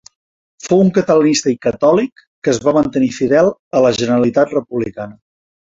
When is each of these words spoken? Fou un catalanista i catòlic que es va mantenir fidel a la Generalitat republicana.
Fou 0.67 0.79
un 0.85 0.87
catalanista 0.95 1.51
i 1.57 1.59
catòlic 1.67 2.25
que 2.47 2.53
es 2.55 2.63
va 2.69 2.75
mantenir 2.79 3.13
fidel 3.21 3.53
a 3.81 3.85
la 3.89 3.93
Generalitat 4.03 4.59
republicana. 4.61 5.19